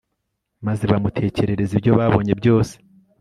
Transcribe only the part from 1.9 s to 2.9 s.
babonye byose